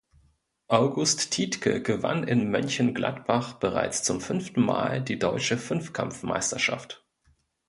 [0.67, 7.05] August Tiedtke gewann in Mönchengladbach bereits zum fünften Mal die deutsche Fünfkampfmeisterschaft.